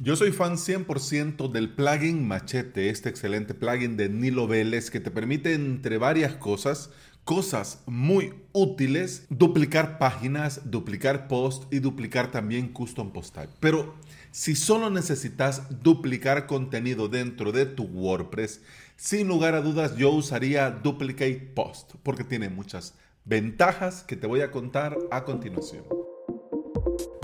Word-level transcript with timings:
Yo 0.00 0.14
soy 0.14 0.30
fan 0.30 0.58
100% 0.58 1.50
del 1.50 1.74
plugin 1.74 2.24
Machete, 2.28 2.88
este 2.88 3.08
excelente 3.08 3.52
plugin 3.52 3.96
de 3.96 4.08
Nilo 4.08 4.46
Vélez 4.46 4.92
que 4.92 5.00
te 5.00 5.10
permite 5.10 5.54
entre 5.54 5.98
varias 5.98 6.36
cosas, 6.36 6.90
cosas 7.24 7.82
muy 7.86 8.32
útiles, 8.52 9.26
duplicar 9.28 9.98
páginas, 9.98 10.70
duplicar 10.70 11.26
post 11.26 11.64
y 11.72 11.80
duplicar 11.80 12.30
también 12.30 12.68
custom 12.68 13.12
post 13.12 13.34
type. 13.34 13.52
Pero 13.58 13.96
si 14.30 14.54
solo 14.54 14.88
necesitas 14.88 15.82
duplicar 15.82 16.46
contenido 16.46 17.08
dentro 17.08 17.50
de 17.50 17.66
tu 17.66 17.82
WordPress, 17.82 18.60
sin 18.94 19.26
lugar 19.26 19.56
a 19.56 19.62
dudas 19.62 19.96
yo 19.96 20.10
usaría 20.10 20.70
Duplicate 20.70 21.50
Post 21.56 21.94
porque 22.04 22.22
tiene 22.22 22.48
muchas 22.48 22.94
ventajas 23.24 24.04
que 24.04 24.14
te 24.14 24.28
voy 24.28 24.42
a 24.42 24.52
contar 24.52 24.96
a 25.10 25.24
continuación. 25.24 25.97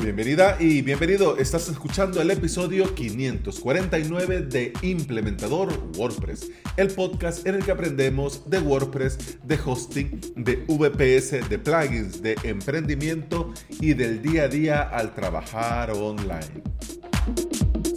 Bienvenida 0.05 0.59
y 0.61 0.83
bienvenido. 0.83 1.39
Estás 1.39 1.71
escuchando 1.71 2.21
el 2.21 2.31
episodio 2.31 2.95
549 2.95 4.43
de 4.43 4.75
Implementador 4.83 5.73
WordPress, 5.97 6.51
el 6.77 6.89
podcast 6.89 7.47
en 7.47 7.55
el 7.55 7.65
que 7.65 7.71
aprendemos 7.71 8.51
de 8.51 8.59
WordPress, 8.59 9.39
de 9.43 9.59
hosting, 9.65 10.21
de 10.37 10.57
VPS, 10.69 11.49
de 11.49 11.59
plugins, 11.59 12.21
de 12.21 12.37
emprendimiento 12.43 13.55
y 13.81 13.95
del 13.95 14.21
día 14.21 14.43
a 14.43 14.49
día 14.49 14.83
al 14.83 15.15
trabajar 15.15 15.93
online. 15.93 16.63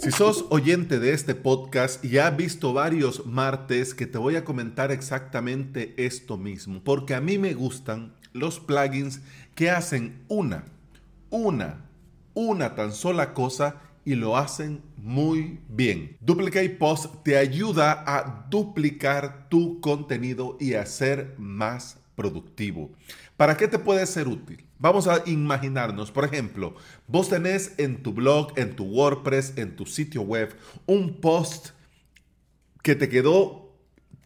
Si 0.00 0.10
sos 0.10 0.46
oyente 0.48 1.00
de 1.00 1.12
este 1.12 1.34
podcast 1.34 2.02
y 2.02 2.16
has 2.16 2.34
visto 2.34 2.72
varios 2.72 3.26
martes 3.26 3.92
que 3.92 4.06
te 4.06 4.16
voy 4.16 4.36
a 4.36 4.46
comentar 4.46 4.92
exactamente 4.92 5.92
esto 5.98 6.38
mismo, 6.38 6.82
porque 6.82 7.14
a 7.14 7.20
mí 7.20 7.36
me 7.36 7.52
gustan 7.52 8.14
los 8.32 8.60
plugins 8.60 9.20
que 9.54 9.68
hacen 9.68 10.22
una, 10.28 10.64
una 11.28 11.87
una 12.38 12.76
tan 12.76 12.92
sola 12.92 13.34
cosa 13.34 13.80
y 14.04 14.14
lo 14.14 14.36
hacen 14.36 14.80
muy 14.96 15.58
bien. 15.68 16.16
Duplicate 16.20 16.70
Post 16.70 17.24
te 17.24 17.36
ayuda 17.36 18.04
a 18.06 18.46
duplicar 18.48 19.48
tu 19.48 19.80
contenido 19.80 20.56
y 20.60 20.74
a 20.74 20.86
ser 20.86 21.34
más 21.36 21.98
productivo. 22.14 22.92
¿Para 23.36 23.56
qué 23.56 23.66
te 23.66 23.80
puede 23.80 24.06
ser 24.06 24.28
útil? 24.28 24.64
Vamos 24.78 25.08
a 25.08 25.24
imaginarnos, 25.26 26.12
por 26.12 26.24
ejemplo, 26.24 26.76
vos 27.08 27.28
tenés 27.28 27.74
en 27.78 28.00
tu 28.04 28.12
blog, 28.12 28.52
en 28.56 28.76
tu 28.76 28.84
WordPress, 28.84 29.54
en 29.56 29.74
tu 29.74 29.84
sitio 29.84 30.22
web, 30.22 30.54
un 30.86 31.20
post 31.20 31.70
que 32.84 32.94
te 32.94 33.08
quedó, 33.08 33.74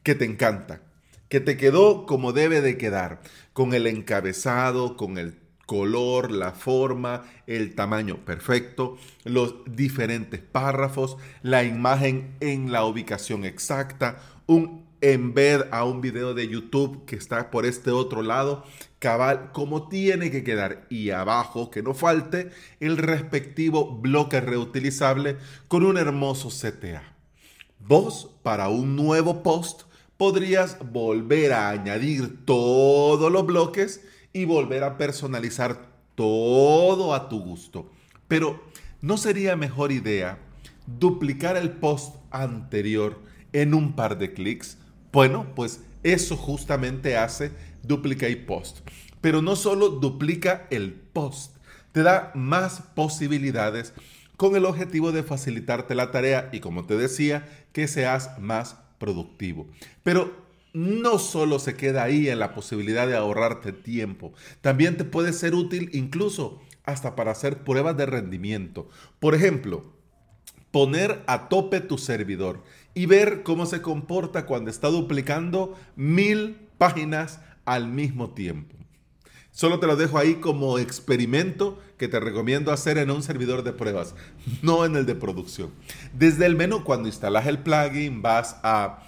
que 0.03 0.15
te 0.15 0.27
encanta, 0.27 0.83
que 1.31 1.41
te 1.41 1.57
quedó 1.57 2.05
como 2.05 2.35
debe 2.35 2.61
de 2.61 2.77
quedar, 2.77 3.23
con 3.55 3.73
el 3.73 3.87
encabezado, 3.87 4.99
con 4.99 5.17
el 5.17 5.42
color, 5.67 6.31
la 6.31 6.53
forma, 6.53 7.25
el 7.47 7.75
tamaño 7.75 8.25
perfecto, 8.25 8.99
los 9.25 9.55
diferentes 9.67 10.41
párrafos, 10.41 11.17
la 11.43 11.65
imagen 11.65 12.37
en 12.41 12.73
la 12.73 12.85
ubicación 12.85 13.45
exacta, 13.45 14.19
un 14.47 14.87
embed 15.03 15.63
a 15.73 15.85
un 15.85 16.01
video 16.01 16.33
de 16.33 16.49
YouTube 16.49 17.05
que 17.05 17.17
está 17.17 17.51
por 17.51 17.67
este 17.67 17.91
otro 17.91 18.23
lado, 18.23 18.65
cabal, 18.99 19.51
como 19.53 19.89
tiene 19.89 20.31
que 20.31 20.45
quedar. 20.45 20.87
Y 20.89 21.11
abajo, 21.11 21.71
que 21.71 21.83
no 21.83 21.93
falte, 21.93 22.51
el 22.81 22.97
respectivo 22.97 23.99
bloque 23.99 24.41
reutilizable 24.41 25.37
con 25.69 25.85
un 25.85 25.99
hermoso 25.99 26.49
CTA. 26.49 27.17
Vos, 27.81 28.31
para 28.45 28.69
un 28.69 28.95
nuevo 28.95 29.43
post, 29.43 29.83
podrías 30.17 30.79
volver 30.93 31.53
a 31.53 31.71
añadir 31.71 32.45
todos 32.45 33.31
los 33.33 33.45
bloques 33.45 34.03
y 34.33 34.45
volver 34.45 34.85
a 34.85 34.97
personalizar 34.97 35.93
todo 36.15 37.15
a 37.15 37.29
tu 37.29 37.41
gusto. 37.41 37.91
Pero 38.29 38.63
¿no 39.01 39.17
sería 39.17 39.57
mejor 39.57 39.93
idea 39.93 40.39
duplicar 40.87 41.57
el 41.57 41.71
post 41.71 42.17
anterior 42.31 43.21
en 43.53 43.75
un 43.75 43.95
par 43.95 44.19
de 44.19 44.33
clics? 44.33 44.79
Bueno, 45.13 45.47
pues 45.55 45.81
eso 46.03 46.37
justamente 46.37 47.17
hace 47.17 47.53
Duplicate 47.83 48.37
Post. 48.37 48.81
Pero 49.21 49.43
no 49.43 49.57
solo 49.57 49.89
duplica 49.89 50.67
el 50.71 50.95
post, 50.95 51.57
te 51.93 52.03
da 52.03 52.33
más 52.35 52.83
posibilidades 52.95 53.93
con 54.37 54.57
el 54.57 54.65
objetivo 54.65 55.13
de 55.13 55.23
facilitarte 55.23 55.95
la 55.95 56.11
tarea 56.11 56.49
y 56.53 56.61
como 56.61 56.85
te 56.85 56.97
decía, 56.97 57.49
que 57.73 57.87
seas 57.87 58.39
más 58.41 58.77
productivo. 58.99 59.69
Pero 60.03 60.42
no 60.73 61.19
solo 61.19 61.59
se 61.59 61.77
queda 61.77 62.05
ahí 62.05 62.29
en 62.29 62.39
la 62.39 62.55
posibilidad 62.55 63.07
de 63.07 63.17
ahorrarte 63.17 63.73
tiempo, 63.73 64.33
también 64.61 64.97
te 64.97 65.05
puede 65.05 65.33
ser 65.33 65.55
útil 65.55 65.91
incluso 65.93 66.61
hasta 66.85 67.15
para 67.15 67.33
hacer 67.33 67.65
pruebas 67.65 67.97
de 67.97 68.07
rendimiento. 68.07 68.89
Por 69.21 69.35
ejemplo, 69.35 69.93
poner 70.71 71.23
a 71.27 71.49
tope 71.49 71.81
tu 71.81 71.99
servidor 71.99 72.63
y 72.95 73.07
ver 73.07 73.43
cómo 73.43 73.67
se 73.67 73.83
comporta 73.83 74.47
cuando 74.47 74.71
está 74.71 74.89
duplicando 74.89 75.77
mil 75.97 76.57
páginas 76.79 77.41
al 77.65 77.89
mismo 77.89 78.31
tiempo. 78.31 78.77
Solo 79.53 79.79
te 79.79 79.87
lo 79.87 79.97
dejo 79.97 80.17
ahí 80.17 80.37
como 80.37 80.79
experimento 80.79 81.79
que 81.99 82.09
te 82.09 82.19
recomiendo 82.19 82.73
hacer 82.73 82.97
en 82.97 83.11
un 83.11 83.23
servidor 83.23 83.63
de 83.63 83.75
pruebas, 83.75 84.15
no 84.63 84.87
en 84.87 84.97
el 84.97 85.05
de 85.05 85.15
producción. 85.15 85.71
Desde 86.15 86.47
el 86.47 86.57
menú, 86.57 86.85
cuando 86.85 87.07
instalas 87.07 87.47
el 87.47 87.59
plugin, 87.59 88.23
vas 88.23 88.57
a 88.63 89.03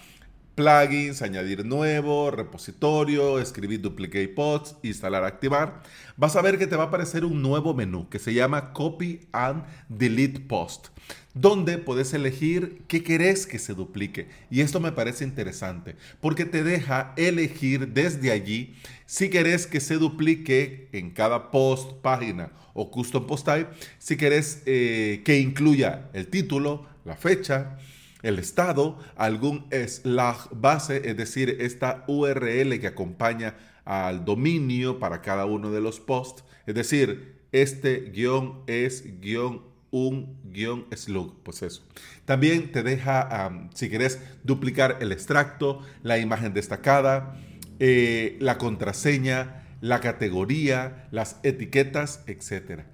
plugins, 0.54 1.22
añadir 1.22 1.64
nuevo, 1.64 2.30
repositorio, 2.30 3.40
escribir 3.40 3.80
duplicate 3.80 4.28
pods, 4.28 4.76
instalar, 4.82 5.24
activar, 5.24 5.82
vas 6.16 6.36
a 6.36 6.42
ver 6.42 6.58
que 6.58 6.66
te 6.66 6.76
va 6.76 6.84
a 6.84 6.86
aparecer 6.86 7.24
un 7.24 7.42
nuevo 7.42 7.74
menú 7.74 8.08
que 8.08 8.18
se 8.18 8.34
llama 8.34 8.72
Copy 8.72 9.28
and 9.32 9.64
Delete 9.88 10.40
Post, 10.40 10.88
donde 11.34 11.78
puedes 11.78 12.14
elegir 12.14 12.82
qué 12.86 13.02
querés 13.02 13.46
que 13.46 13.58
se 13.58 13.74
duplique. 13.74 14.28
Y 14.50 14.60
esto 14.60 14.78
me 14.78 14.92
parece 14.92 15.24
interesante 15.24 15.96
porque 16.20 16.44
te 16.44 16.62
deja 16.62 17.12
elegir 17.16 17.88
desde 17.88 18.30
allí 18.30 18.76
si 19.06 19.30
querés 19.30 19.66
que 19.66 19.80
se 19.80 19.96
duplique 19.96 20.88
en 20.92 21.10
cada 21.10 21.50
post, 21.50 21.94
página 22.00 22.52
o 22.74 22.90
custom 22.90 23.26
post 23.26 23.46
type, 23.46 23.70
si 23.98 24.16
querés 24.16 24.62
eh, 24.66 25.22
que 25.24 25.38
incluya 25.38 26.10
el 26.12 26.28
título, 26.28 26.86
la 27.04 27.16
fecha, 27.16 27.78
el 28.24 28.38
estado, 28.38 28.98
algún 29.16 29.66
slash 29.70 30.46
base, 30.50 31.08
es 31.08 31.16
decir, 31.16 31.58
esta 31.60 32.04
URL 32.08 32.80
que 32.80 32.86
acompaña 32.86 33.54
al 33.84 34.24
dominio 34.24 34.98
para 34.98 35.20
cada 35.20 35.44
uno 35.44 35.70
de 35.70 35.82
los 35.82 36.00
posts, 36.00 36.42
es 36.66 36.74
decir, 36.74 37.36
este 37.52 38.10
guion 38.10 38.62
es 38.66 39.20
guion 39.20 39.62
un 39.90 40.40
guion 40.42 40.86
slug, 40.96 41.42
pues 41.44 41.62
eso. 41.62 41.84
También 42.24 42.72
te 42.72 42.82
deja, 42.82 43.68
si 43.74 43.88
quieres, 43.88 44.18
duplicar 44.42 44.98
el 45.00 45.12
extracto, 45.12 45.82
la 46.02 46.18
imagen 46.18 46.52
destacada, 46.54 47.36
eh, 47.78 48.36
la 48.40 48.58
contraseña, 48.58 49.66
la 49.80 50.00
categoría, 50.00 51.06
las 51.12 51.38
etiquetas, 51.42 52.24
etc. 52.26 52.84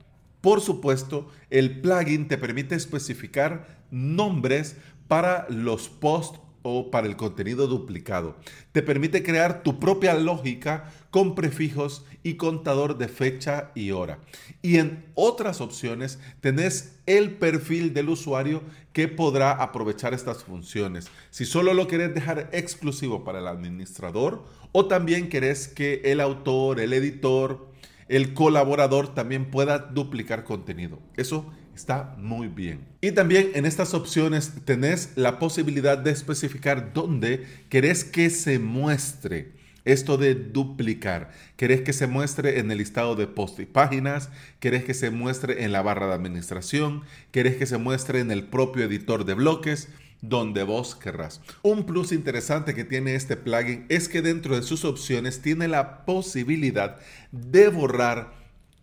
Por 0.41 0.61
supuesto, 0.61 1.31
el 1.49 1.81
plugin 1.81 2.29
te 2.29 2.37
permite 2.37 2.75
especificar 2.75 3.79
nombres 3.91 4.77
para 5.11 5.45
los 5.49 5.89
posts 5.89 6.39
o 6.63 6.93
para 6.93 7.09
el 7.09 7.17
contenido 7.17 7.67
duplicado. 7.67 8.37
Te 8.71 8.81
permite 8.81 9.25
crear 9.25 9.65
tu 9.65 9.81
propia 9.81 10.15
lógica 10.15 10.93
con 11.11 11.35
prefijos 11.35 12.05
y 12.23 12.35
contador 12.35 12.97
de 12.97 13.09
fecha 13.09 13.73
y 13.75 13.91
hora. 13.91 14.21
Y 14.63 14.79
en 14.79 15.05
otras 15.17 15.61
opciones 15.61 16.21
tenés 16.41 17.01
el 17.07 17.33
perfil 17.33 17.93
del 17.93 18.09
usuario 18.09 18.63
que 18.93 19.09
podrá 19.09 19.51
aprovechar 19.51 20.15
estas 20.15 20.45
funciones. 20.45 21.09
Si 21.31 21.45
solo 21.45 21.75
lo 21.75 21.89
querés 21.89 22.15
dejar 22.15 22.49
exclusivo 22.53 23.25
para 23.25 23.41
el 23.41 23.49
administrador 23.49 24.45
o 24.71 24.87
también 24.87 25.29
querés 25.29 25.67
que 25.67 26.03
el 26.05 26.21
autor, 26.21 26.79
el 26.79 26.93
editor, 26.93 27.67
el 28.07 28.33
colaborador 28.33 29.13
también 29.13 29.51
pueda 29.51 29.79
duplicar 29.79 30.45
contenido. 30.45 31.01
Eso 31.17 31.51
Está 31.75 32.15
muy 32.19 32.49
bien. 32.49 32.87
Y 33.01 33.13
también 33.13 33.53
en 33.55 33.65
estas 33.65 33.95
opciones 33.95 34.53
tenés 34.65 35.13
la 35.17 35.39
posibilidad 35.39 35.97
de 35.97 36.11
especificar 36.11 36.93
dónde 36.93 37.47
querés 37.69 38.05
que 38.05 38.29
se 38.31 38.59
muestre 38.59 39.53
esto 39.85 40.19
de 40.19 40.35
duplicar. 40.35 41.31
¿Querés 41.57 41.81
que 41.81 41.93
se 41.93 42.07
muestre 42.07 42.59
en 42.59 42.71
el 42.71 42.79
listado 42.79 43.17
de 43.17 43.27
post 43.27 43.59
y 43.61 43.67
páginas? 43.67 44.31
¿Querés 44.59 44.85
que 44.85 44.95
se 44.95 45.11
muestre 45.11 45.65
en 45.65 45.73
la 45.73 45.83
barra 45.83 46.09
de 46.09 46.15
administración? 46.15 47.03
¿Querés 47.31 47.57
que 47.57 47.67
se 47.67 47.79
muestre 47.79 48.21
en 48.21 48.31
el 48.31 48.45
propio 48.45 48.85
editor 48.85 49.25
de 49.25 49.35
bloques? 49.35 49.89
Donde 50.21 50.65
vos 50.65 50.95
querrás. 50.95 51.41
Un 51.63 51.87
plus 51.87 52.13
interesante 52.13 52.75
que 52.75 52.85
tiene 52.85 53.15
este 53.15 53.37
plugin 53.37 53.87
es 53.89 54.09
que 54.09 54.21
dentro 54.21 54.55
de 54.55 54.63
sus 54.63 54.85
opciones 54.85 55.41
tiene 55.41 55.67
la 55.67 56.05
posibilidad 56.05 56.99
de 57.33 57.69
borrar 57.69 58.35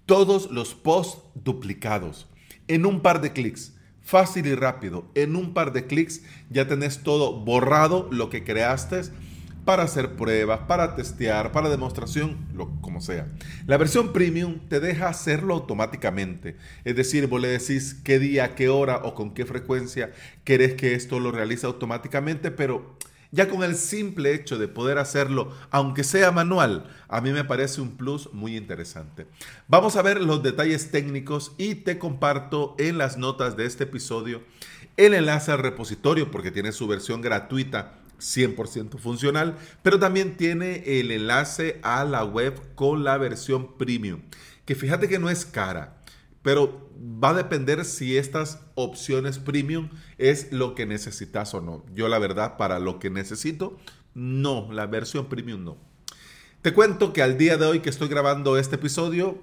todos 0.07 0.49
los 0.49 0.73
posts 0.73 1.21
duplicados 1.35 2.27
en 2.67 2.85
un 2.85 3.01
par 3.01 3.21
de 3.21 3.33
clics. 3.33 3.73
Fácil 4.01 4.45
y 4.47 4.55
rápido. 4.55 5.05
En 5.15 5.35
un 5.35 5.53
par 5.53 5.73
de 5.73 5.85
clics 5.85 6.21
ya 6.49 6.67
tenés 6.67 7.03
todo 7.03 7.43
borrado, 7.43 8.07
lo 8.11 8.29
que 8.29 8.43
creaste, 8.43 9.01
para 9.67 9.83
hacer 9.83 10.15
pruebas, 10.15 10.61
para 10.61 10.95
testear, 10.95 11.51
para 11.51 11.67
demostración, 11.67 12.37
lo, 12.53 12.71
como 12.79 13.01
sea. 13.01 13.27
La 13.65 13.75
versión 13.75 14.13
premium 14.13 14.59
te 14.69 14.79
deja 14.79 15.09
hacerlo 15.09 15.53
automáticamente. 15.55 16.55
Es 16.85 16.95
decir, 16.95 17.27
vos 17.27 17.41
le 17.41 17.49
decís 17.49 17.93
qué 18.05 18.17
día, 18.17 18.55
qué 18.55 18.69
hora 18.69 19.01
o 19.03 19.13
con 19.13 19.33
qué 19.33 19.45
frecuencia 19.45 20.13
querés 20.45 20.75
que 20.75 20.95
esto 20.95 21.19
lo 21.19 21.33
realice 21.33 21.65
automáticamente, 21.65 22.49
pero 22.49 22.95
ya 23.31 23.49
con 23.49 23.63
el 23.63 23.75
simple 23.75 24.33
hecho 24.33 24.57
de 24.57 24.67
poder 24.67 24.97
hacerlo, 24.97 25.53
aunque 25.71 26.03
sea 26.03 26.31
manual, 26.31 26.89
a 27.07 27.21
mí 27.21 27.31
me 27.31 27.43
parece 27.43 27.81
un 27.81 27.97
plus 27.97 28.33
muy 28.33 28.55
interesante. 28.55 29.27
Vamos 29.67 29.95
a 29.95 30.01
ver 30.01 30.21
los 30.21 30.43
detalles 30.43 30.91
técnicos 30.91 31.53
y 31.57 31.75
te 31.75 31.97
comparto 31.97 32.75
en 32.77 32.97
las 32.97 33.17
notas 33.17 33.57
de 33.57 33.65
este 33.65 33.85
episodio 33.85 34.41
el 34.97 35.13
enlace 35.13 35.51
al 35.51 35.59
repositorio 35.59 36.31
porque 36.31 36.51
tiene 36.51 36.71
su 36.71 36.87
versión 36.87 37.21
gratuita 37.21 37.93
100% 38.19 38.97
funcional, 38.97 39.55
pero 39.83 39.99
también 39.99 40.37
tiene 40.37 40.99
el 40.99 41.11
enlace 41.11 41.79
a 41.83 42.03
la 42.03 42.23
web 42.23 42.59
con 42.75 43.03
la 43.03 43.17
versión 43.17 43.77
premium, 43.77 44.21
que 44.65 44.75
fíjate 44.75 45.07
que 45.07 45.19
no 45.19 45.29
es 45.29 45.45
cara, 45.45 45.96
pero 46.47 46.89
va 47.21 47.31
a 47.31 47.33
depender 47.33 47.83
si 47.83 48.15
estas 48.15 48.61
opciones 48.75 49.37
premium 49.37 49.89
es 50.17 50.49
lo 50.53 50.75
que 50.75 50.85
necesitas 50.85 51.53
o 51.53 51.59
no. 51.59 51.83
Yo 51.93 52.07
la 52.07 52.19
verdad, 52.19 52.55
para 52.55 52.79
lo 52.79 52.99
que 52.99 53.09
necesito, 53.09 53.77
no, 54.13 54.71
la 54.71 54.85
versión 54.85 55.25
premium 55.25 55.65
no. 55.65 55.77
Te 56.61 56.71
cuento 56.71 57.11
que 57.11 57.21
al 57.21 57.37
día 57.37 57.57
de 57.57 57.65
hoy 57.65 57.81
que 57.81 57.89
estoy 57.89 58.07
grabando 58.07 58.57
este 58.57 58.77
episodio, 58.77 59.41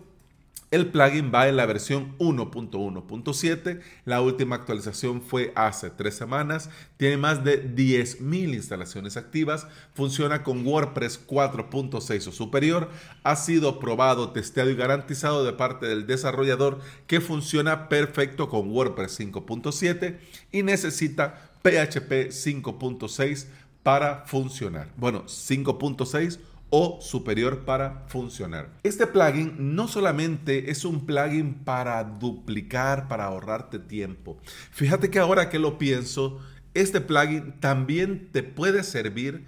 el 0.74 0.88
plugin 0.88 1.30
va 1.32 1.46
en 1.46 1.56
la 1.56 1.66
versión 1.66 2.18
1.1.7. 2.18 3.80
La 4.04 4.20
última 4.20 4.56
actualización 4.56 5.22
fue 5.22 5.52
hace 5.54 5.88
tres 5.90 6.16
semanas. 6.16 6.68
Tiene 6.96 7.16
más 7.16 7.44
de 7.44 7.64
10.000 7.74 8.54
instalaciones 8.54 9.16
activas. 9.16 9.68
Funciona 9.94 10.42
con 10.42 10.66
WordPress 10.66 11.24
4.6 11.28 12.26
o 12.26 12.32
superior. 12.32 12.90
Ha 13.22 13.36
sido 13.36 13.78
probado, 13.78 14.32
testeado 14.32 14.70
y 14.70 14.74
garantizado 14.74 15.44
de 15.44 15.52
parte 15.52 15.86
del 15.86 16.08
desarrollador 16.08 16.80
que 17.06 17.20
funciona 17.20 17.88
perfecto 17.88 18.48
con 18.48 18.70
WordPress 18.72 19.20
5.7 19.20 20.18
y 20.50 20.64
necesita 20.64 21.52
PHP 21.62 22.30
5.6 22.30 23.46
para 23.84 24.24
funcionar. 24.26 24.88
Bueno, 24.96 25.24
5.6 25.26 26.40
o 26.76 26.98
superior 27.00 27.64
para 27.64 28.02
funcionar. 28.08 28.68
Este 28.82 29.06
plugin 29.06 29.76
no 29.76 29.86
solamente 29.86 30.72
es 30.72 30.84
un 30.84 31.06
plugin 31.06 31.54
para 31.62 32.02
duplicar, 32.02 33.06
para 33.06 33.26
ahorrarte 33.26 33.78
tiempo. 33.78 34.38
Fíjate 34.72 35.08
que 35.08 35.20
ahora 35.20 35.50
que 35.50 35.60
lo 35.60 35.78
pienso, 35.78 36.40
este 36.74 37.00
plugin 37.00 37.60
también 37.60 38.28
te 38.32 38.42
puede 38.42 38.82
servir 38.82 39.46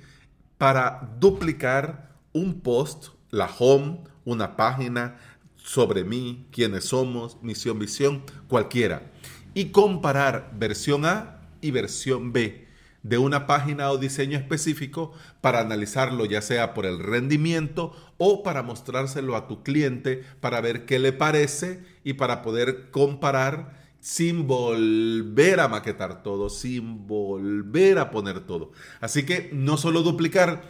para 0.57 1.17
duplicar 1.19 2.15
un 2.33 2.61
post, 2.61 3.09
la 3.33 3.51
home, 3.59 4.05
una 4.25 4.55
página 4.55 5.19
sobre 5.57 6.05
mí, 6.05 6.47
quiénes 6.53 6.85
somos, 6.85 7.43
misión, 7.43 7.81
visión, 7.81 8.23
cualquiera. 8.47 9.11
Y 9.53 9.71
comparar 9.71 10.53
versión 10.57 11.05
A 11.05 11.41
y 11.61 11.73
versión 11.73 12.33
B 12.33 12.66
de 13.09 13.19
una 13.19 13.47
página 13.47 13.91
o 13.91 13.99
diseño 13.99 14.37
específico 14.37 15.13
para 15.41 15.61
analizarlo 15.61 16.25
ya 16.25 16.43
sea 16.43 16.75
por 16.75 16.87
el 16.87 16.99
rendimiento 16.99 17.95
o 18.19 18.43
para 18.43 18.63
mostrárselo 18.63 19.37
a 19.37 19.47
tu 19.47 19.63
cliente 19.63 20.25
para 20.41 20.61
ver 20.61 20.87
qué 20.87 20.99
le 20.99 21.13
parece 21.13 21.83
y 22.03 22.15
para 22.15 22.43
poder 22.43 22.91
comparar 22.91 23.87
sin 24.01 24.47
volver 24.47 25.61
a 25.61 25.69
maquetar 25.69 26.23
todo, 26.23 26.49
sin 26.49 27.07
volver 27.09 27.99
a 27.99 28.11
poner 28.11 28.41
todo. 28.41 28.71
Así 29.01 29.25
que 29.25 29.51
no 29.53 29.77
solo 29.77 30.03
duplicar, 30.03 30.63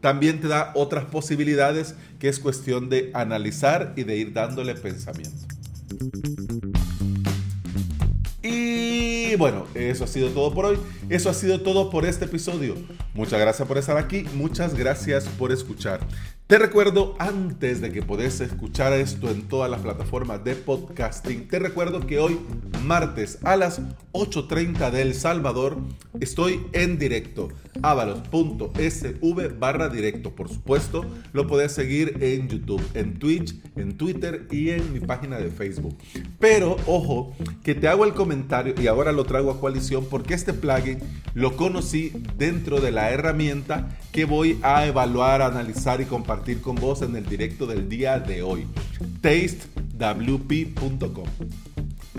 también 0.00 0.40
te 0.40 0.48
da 0.48 0.72
otras 0.74 1.04
posibilidades 1.04 1.94
que 2.18 2.28
es 2.28 2.40
cuestión 2.40 2.88
de 2.88 3.10
analizar 3.14 3.94
y 3.96 4.04
de 4.04 4.16
ir 4.16 4.32
dándole 4.32 4.74
pensamiento. 4.74 5.46
Y 8.42 8.79
bueno, 9.36 9.66
eso 9.74 10.04
ha 10.04 10.06
sido 10.06 10.30
todo 10.30 10.52
por 10.52 10.66
hoy. 10.66 10.78
Eso 11.08 11.30
ha 11.30 11.34
sido 11.34 11.62
todo 11.62 11.90
por 11.90 12.04
este 12.04 12.24
episodio. 12.24 12.74
Muchas 13.14 13.40
gracias 13.40 13.66
por 13.66 13.78
estar 13.78 13.96
aquí. 13.96 14.24
Muchas 14.34 14.74
gracias 14.74 15.26
por 15.26 15.52
escuchar. 15.52 16.00
Te 16.46 16.58
recuerdo, 16.58 17.14
antes 17.18 17.80
de 17.80 17.92
que 17.92 18.02
podés 18.02 18.40
escuchar 18.40 18.92
esto 18.92 19.30
en 19.30 19.46
todas 19.46 19.70
las 19.70 19.80
plataformas 19.80 20.42
de 20.42 20.56
podcasting, 20.56 21.46
te 21.46 21.60
recuerdo 21.60 22.04
que 22.06 22.18
hoy, 22.18 22.40
martes 22.84 23.38
a 23.42 23.56
las 23.56 23.80
8.30 24.12 24.90
de 24.90 25.02
El 25.02 25.14
Salvador, 25.14 25.78
estoy 26.20 26.60
en 26.72 26.98
directo. 26.98 27.48
avalos.sv 27.82 29.58
barra 29.58 29.88
directo. 29.88 30.34
Por 30.34 30.48
supuesto, 30.48 31.04
lo 31.32 31.46
podés 31.46 31.72
seguir 31.72 32.18
en 32.20 32.48
YouTube, 32.48 32.82
en 32.94 33.18
Twitch, 33.18 33.54
en 33.76 33.96
Twitter 33.96 34.46
y 34.50 34.70
en 34.70 34.92
mi 34.92 35.00
página 35.00 35.38
de 35.38 35.50
Facebook. 35.50 35.96
Pero, 36.38 36.76
ojo, 36.86 37.34
que 37.62 37.74
te 37.74 37.88
hago 37.88 38.04
el 38.04 38.14
comentario 38.14 38.74
y 38.80 38.86
ahora 38.86 39.12
lo 39.12 39.24
traigo 39.24 39.50
a 39.50 39.60
coalición 39.60 40.06
porque 40.10 40.34
este 40.34 40.52
plugin 40.52 40.98
lo 41.34 41.56
conocí 41.56 42.12
dentro 42.36 42.80
de 42.80 42.90
la 42.90 43.10
herramienta 43.10 43.96
que 44.12 44.24
voy 44.24 44.58
a 44.62 44.86
evaluar, 44.86 45.42
analizar 45.42 46.00
y 46.00 46.06
compartir 46.06 46.60
con 46.60 46.74
vos 46.74 47.02
en 47.02 47.14
el 47.16 47.26
directo 47.26 47.66
del 47.66 47.88
día 47.88 48.18
de 48.18 48.42
hoy. 48.42 48.66
tastewp.com. 49.20 49.68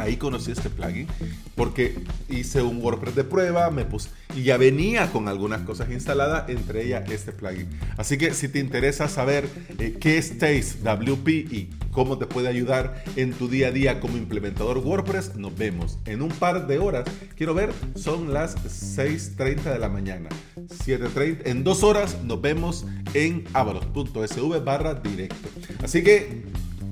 Ahí 0.01 0.17
conocí 0.17 0.51
este 0.51 0.69
plugin 0.69 1.07
porque 1.55 1.95
hice 2.29 2.61
un 2.61 2.81
WordPress 2.81 3.15
de 3.15 3.23
prueba, 3.23 3.69
me 3.69 3.85
puse 3.85 4.09
y 4.35 4.43
ya 4.43 4.57
venía 4.57 5.11
con 5.11 5.27
algunas 5.27 5.61
cosas 5.61 5.91
instaladas, 5.91 6.49
entre 6.49 6.85
ellas 6.85 7.09
este 7.11 7.31
plugin. 7.31 7.67
Así 7.97 8.17
que 8.17 8.33
si 8.33 8.47
te 8.47 8.59
interesa 8.59 9.07
saber 9.07 9.47
eh, 9.77 9.97
qué 9.99 10.17
es 10.17 10.37
TasteWP 10.37 11.27
y 11.29 11.69
cómo 11.91 12.17
te 12.17 12.25
puede 12.25 12.47
ayudar 12.47 13.03
en 13.15 13.33
tu 13.33 13.47
día 13.47 13.67
a 13.67 13.71
día 13.71 13.99
como 13.99 14.17
implementador 14.17 14.79
WordPress, 14.79 15.35
nos 15.35 15.55
vemos 15.57 15.99
en 16.05 16.21
un 16.21 16.29
par 16.29 16.67
de 16.67 16.79
horas. 16.79 17.05
Quiero 17.35 17.53
ver, 17.53 17.71
son 17.95 18.33
las 18.33 18.55
6.30 18.97 19.73
de 19.73 19.79
la 19.79 19.89
mañana. 19.89 20.29
7.30, 20.55 21.41
en 21.45 21.63
dos 21.63 21.83
horas 21.83 22.17
nos 22.23 22.41
vemos 22.41 22.85
en 23.13 23.43
avalos.sv 23.53 24.59
barra 24.63 24.95
directo. 24.95 25.49
Así 25.83 26.03
que 26.03 26.43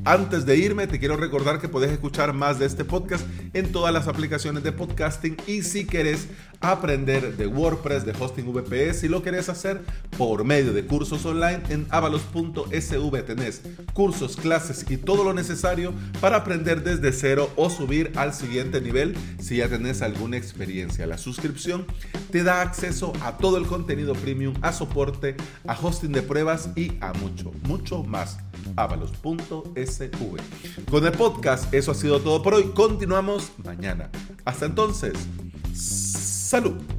antes 0.05 0.45
de 0.45 0.57
irme, 0.57 0.87
te 0.87 0.99
quiero 0.99 1.17
recordar 1.17 1.59
que 1.59 1.69
puedes 1.69 1.91
escuchar 1.91 2.33
más 2.33 2.59
de 2.59 2.65
este 2.65 2.85
podcast 2.85 3.25
en 3.53 3.71
todas 3.71 3.93
las 3.93 4.07
aplicaciones 4.07 4.63
de 4.63 4.71
podcasting 4.71 5.37
y 5.47 5.63
si 5.63 5.85
quieres 5.85 6.27
aprender 6.61 7.37
de 7.37 7.47
WordPress, 7.47 8.05
de 8.05 8.13
hosting 8.19 8.51
VPS, 8.51 8.99
si 8.99 9.07
lo 9.07 9.21
quieres 9.21 9.49
hacer 9.49 9.81
por 10.17 10.43
medio 10.43 10.73
de 10.73 10.85
cursos 10.85 11.25
online 11.25 11.61
en 11.69 11.87
avalos.sv 11.89 13.23
tenés 13.23 13.61
cursos, 13.93 14.35
clases 14.35 14.85
y 14.89 14.97
todo 14.97 15.23
lo 15.23 15.33
necesario 15.33 15.93
para 16.19 16.37
aprender 16.37 16.83
desde 16.83 17.11
cero 17.11 17.49
o 17.55 17.69
subir 17.69 18.11
al 18.15 18.33
siguiente 18.33 18.81
nivel 18.81 19.15
si 19.39 19.57
ya 19.57 19.69
tenés 19.69 20.01
alguna 20.01 20.37
experiencia. 20.37 21.07
La 21.07 21.17
suscripción 21.17 21.85
te 22.31 22.43
da 22.43 22.61
acceso 22.61 23.13
a 23.21 23.37
todo 23.37 23.57
el 23.57 23.65
contenido 23.65 24.13
premium, 24.13 24.53
a 24.61 24.73
soporte, 24.73 25.35
a 25.67 25.77
hosting 25.79 26.11
de 26.11 26.21
pruebas 26.21 26.69
y 26.75 26.93
a 27.01 27.13
mucho, 27.13 27.51
mucho 27.63 28.03
más 28.03 28.37
avalos.sv. 28.83 30.37
Con 30.89 31.05
el 31.05 31.11
podcast, 31.13 31.73
eso 31.73 31.91
ha 31.91 31.95
sido 31.95 32.19
todo 32.19 32.41
por 32.41 32.53
hoy. 32.53 32.71
Continuamos 32.73 33.51
mañana. 33.63 34.09
Hasta 34.45 34.65
entonces, 34.65 35.13
salud. 35.73 36.98